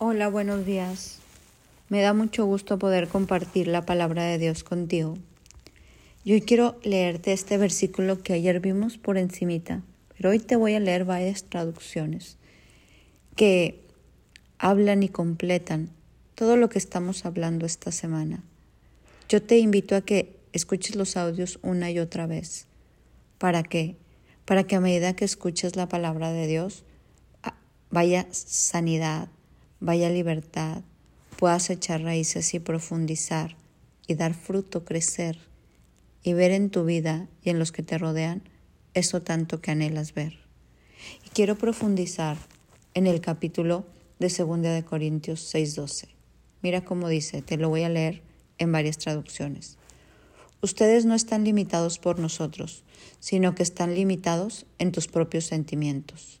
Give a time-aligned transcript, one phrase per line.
[0.00, 1.18] Hola, buenos días.
[1.88, 5.18] Me da mucho gusto poder compartir la palabra de Dios contigo.
[6.24, 9.82] Yo quiero leerte este versículo que ayer vimos por encimita,
[10.16, 12.36] pero hoy te voy a leer varias traducciones
[13.34, 13.82] que
[14.58, 15.90] hablan y completan
[16.36, 18.44] todo lo que estamos hablando esta semana.
[19.28, 22.68] Yo te invito a que escuches los audios una y otra vez.
[23.38, 23.96] ¿Para qué?
[24.44, 26.84] Para que a medida que escuches la palabra de Dios
[27.42, 27.56] ah,
[27.90, 29.28] vaya sanidad,
[29.80, 30.82] vaya libertad,
[31.38, 33.56] puedas echar raíces y profundizar
[34.06, 35.38] y dar fruto, crecer
[36.22, 38.42] y ver en tu vida y en los que te rodean
[38.94, 40.38] eso tanto que anhelas ver.
[41.24, 42.36] Y quiero profundizar
[42.94, 43.86] en el capítulo
[44.18, 46.08] de 2 de Corintios 6:12.
[46.62, 48.22] Mira cómo dice, te lo voy a leer
[48.58, 49.78] en varias traducciones.
[50.60, 52.82] Ustedes no están limitados por nosotros,
[53.20, 56.40] sino que están limitados en tus propios sentimientos.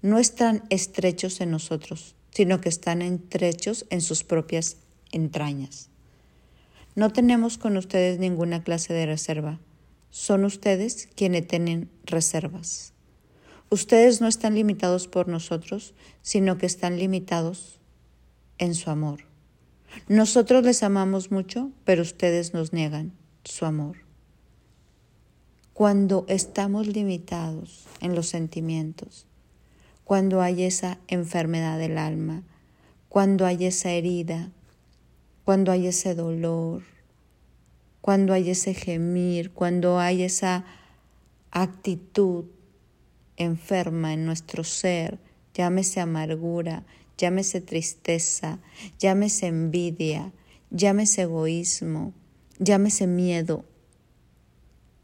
[0.00, 4.76] No están estrechos en nosotros, sino que están entrechos en sus propias
[5.10, 5.88] entrañas.
[6.94, 9.58] No tenemos con ustedes ninguna clase de reserva.
[10.10, 12.92] Son ustedes quienes tienen reservas.
[13.70, 17.80] Ustedes no están limitados por nosotros, sino que están limitados
[18.58, 19.24] en su amor.
[20.06, 23.96] Nosotros les amamos mucho, pero ustedes nos niegan su amor.
[25.72, 29.27] Cuando estamos limitados en los sentimientos,
[30.08, 32.42] cuando hay esa enfermedad del alma,
[33.10, 34.50] cuando hay esa herida,
[35.44, 36.84] cuando hay ese dolor,
[38.00, 40.64] cuando hay ese gemir, cuando hay esa
[41.50, 42.46] actitud
[43.36, 45.18] enferma en nuestro ser,
[45.52, 46.86] llámese amargura,
[47.18, 48.60] llámese tristeza,
[48.98, 50.32] llámese envidia,
[50.70, 52.14] llámese egoísmo,
[52.58, 53.66] llámese miedo.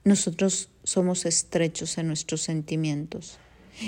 [0.02, 3.38] Nosotros somos estrechos en nuestros sentimientos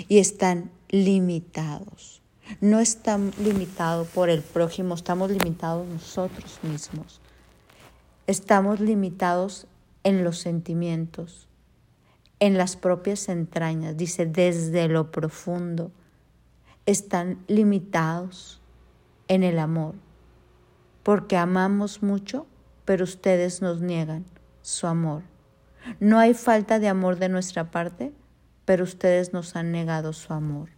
[0.09, 2.23] y están limitados.
[2.61, 7.21] No están limitados por el prójimo, estamos limitados nosotros mismos.
[8.27, 9.67] Estamos limitados
[10.05, 11.49] en los sentimientos,
[12.39, 15.91] en las propias entrañas, dice, desde lo profundo.
[16.87, 18.61] Están limitados
[19.27, 19.95] en el amor,
[21.03, 22.47] porque amamos mucho,
[22.85, 24.25] pero ustedes nos niegan
[24.63, 25.23] su amor.
[25.99, 28.13] No hay falta de amor de nuestra parte,
[28.67, 30.69] pero ustedes nos han negado su amor.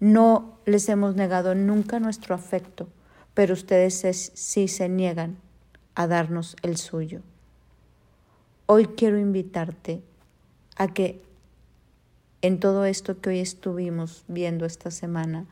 [0.00, 2.88] No les hemos negado nunca nuestro afecto,
[3.34, 5.36] pero ustedes sí se niegan
[5.94, 7.20] a darnos el suyo.
[8.66, 10.02] Hoy quiero invitarte
[10.76, 11.22] a que
[12.42, 15.46] en todo esto que hoy estuvimos viendo esta semana,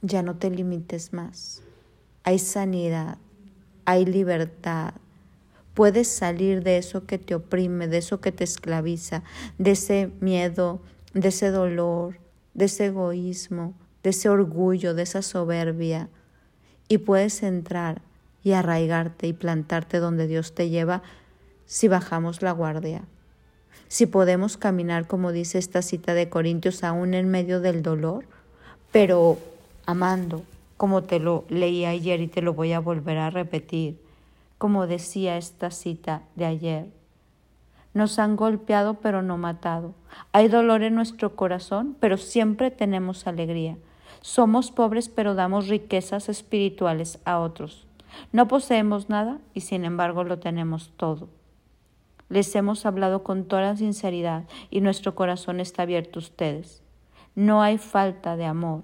[0.00, 1.62] ya no te limites más.
[2.24, 3.18] Hay sanidad,
[3.84, 4.94] hay libertad,
[5.74, 9.22] Puedes salir de eso que te oprime, de eso que te esclaviza,
[9.56, 10.80] de ese miedo,
[11.14, 12.18] de ese dolor,
[12.52, 16.10] de ese egoísmo, de ese orgullo, de esa soberbia.
[16.88, 18.02] Y puedes entrar
[18.44, 21.02] y arraigarte y plantarte donde Dios te lleva
[21.64, 23.04] si bajamos la guardia.
[23.88, 28.24] Si podemos caminar, como dice esta cita de Corintios, aún en medio del dolor,
[28.90, 29.38] pero
[29.86, 30.42] amando,
[30.76, 34.01] como te lo leí ayer y te lo voy a volver a repetir
[34.62, 36.86] como decía esta cita de ayer.
[37.94, 39.92] Nos han golpeado pero no matado.
[40.30, 43.76] Hay dolor en nuestro corazón, pero siempre tenemos alegría.
[44.20, 47.88] Somos pobres pero damos riquezas espirituales a otros.
[48.30, 51.28] No poseemos nada y sin embargo lo tenemos todo.
[52.28, 56.84] Les hemos hablado con toda sinceridad y nuestro corazón está abierto a ustedes.
[57.34, 58.82] No hay falta de amor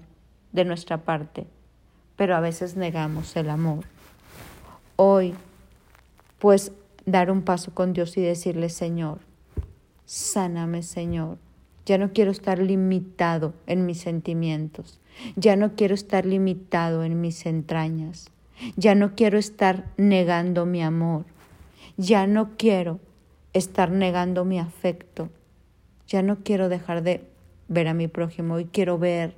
[0.51, 1.47] de nuestra parte,
[2.17, 3.85] pero a veces negamos el amor.
[4.97, 5.35] Hoy
[6.39, 6.71] pues
[7.05, 9.19] dar un paso con Dios y decirle, Señor,
[10.05, 11.37] sáname, Señor.
[11.85, 14.99] Ya no quiero estar limitado en mis sentimientos.
[15.35, 18.29] Ya no quiero estar limitado en mis entrañas.
[18.75, 21.25] Ya no quiero estar negando mi amor.
[21.97, 22.99] Ya no quiero
[23.53, 25.29] estar negando mi afecto.
[26.07, 27.23] Ya no quiero dejar de
[27.67, 28.55] ver a mi prójimo.
[28.55, 29.35] Hoy quiero ver,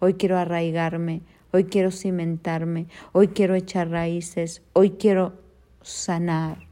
[0.00, 1.22] hoy quiero arraigarme,
[1.52, 5.43] hoy quiero cimentarme, hoy quiero echar raíces, hoy quiero
[5.84, 6.66] sanar.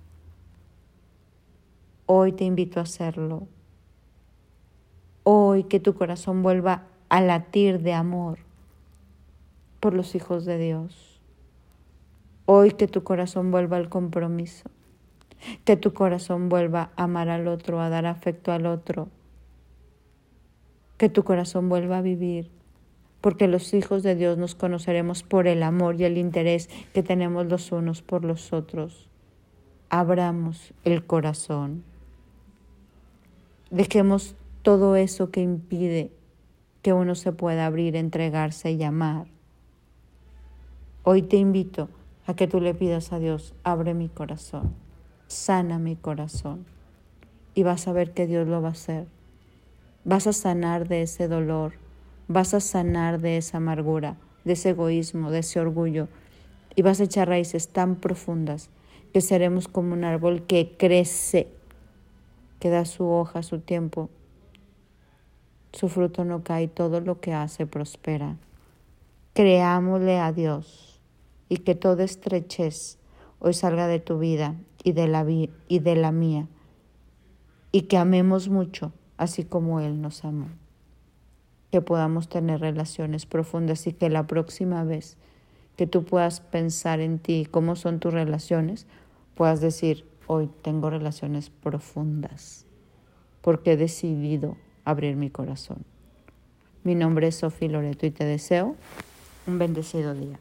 [2.07, 3.47] Hoy te invito a hacerlo.
[5.23, 8.39] Hoy que tu corazón vuelva a latir de amor
[9.81, 11.21] por los hijos de Dios.
[12.47, 14.71] Hoy que tu corazón vuelva al compromiso.
[15.65, 19.09] Que tu corazón vuelva a amar al otro, a dar afecto al otro.
[20.97, 22.51] Que tu corazón vuelva a vivir
[23.23, 27.47] porque los hijos de Dios nos conoceremos por el amor y el interés que tenemos
[27.47, 29.09] los unos por los otros.
[29.89, 31.85] Abramos el corazón.
[33.71, 36.11] Dejemos todo eso que impide
[36.83, 39.29] que uno se pueda abrir, entregarse y amar.
[41.05, 41.89] Hoy te invito
[42.27, 44.75] a que tú le pidas a Dios, abre mi corazón,
[45.29, 46.67] sana mi corazón
[47.55, 49.07] y vas a ver que Dios lo va a hacer.
[50.05, 51.75] Vas a sanar de ese dolor,
[52.29, 56.09] vas a sanar de esa amargura, de ese egoísmo, de ese orgullo
[56.75, 58.71] y vas a echar raíces tan profundas
[59.13, 61.49] que seremos como un árbol que crece,
[62.59, 64.09] que da su hoja, su tiempo,
[65.73, 68.37] su fruto no cae, todo lo que hace prospera.
[69.35, 71.01] Creámosle a Dios
[71.49, 72.99] y que toda estrechez
[73.39, 76.49] hoy salga de tu vida y de la, y de la mía
[77.71, 80.49] y que amemos mucho así como Él nos amó.
[81.73, 85.17] Que podamos tener relaciones profundas y que la próxima vez
[85.77, 88.87] que tú puedas pensar en ti, cómo son tus relaciones,
[89.35, 92.67] puedas decir, hoy tengo relaciones profundas,
[93.41, 95.85] porque he decidido abrir mi corazón.
[96.85, 98.77] Mi nombre es Sofía Loreto y te deseo
[99.47, 100.39] un bendecido día.